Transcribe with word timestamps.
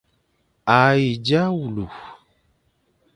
A 0.75 0.77
he 0.97 1.07
dia 1.25 1.43
wule. 1.55 1.85